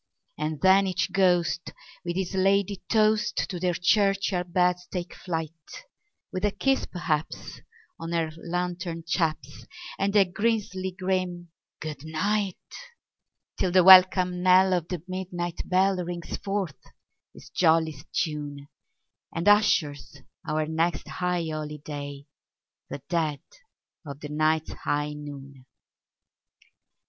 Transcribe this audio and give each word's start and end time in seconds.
And 0.35 0.61
then 0.61 0.87
each 0.87 1.11
ghost 1.11 1.73
with 2.03 2.15
his 2.15 2.33
ladye 2.33 2.81
toast 2.89 3.35
to 3.47 3.59
their 3.59 3.75
churchyard 3.75 4.51
beds 4.51 4.87
take 4.91 5.13
flight, 5.13 5.51
With 6.33 6.43
a 6.43 6.49
kiss, 6.49 6.87
perhaps, 6.87 7.61
on 7.99 8.11
her 8.13 8.31
lantern 8.37 9.03
chaps, 9.05 9.67
and 9.99 10.15
a 10.15 10.25
grisly 10.25 10.89
grim 10.97 11.51
"good 11.79 12.03
night"; 12.03 12.57
Till 13.59 13.69
the 13.71 13.83
welcome 13.83 14.41
knell 14.41 14.73
of 14.73 14.87
the 14.87 15.03
midnight 15.07 15.61
bell 15.69 15.97
rings 16.03 16.35
forth 16.37 16.81
its 17.35 17.51
jolliest 17.51 18.07
tune, 18.11 18.69
And 19.31 19.47
ushers 19.47 20.17
our 20.47 20.65
next 20.65 21.07
high 21.07 21.45
holiday—the 21.47 23.01
dead 23.07 23.41
of 24.03 24.19
the 24.19 24.29
night's 24.29 24.71
high 24.71 25.13
noon! 25.13 25.67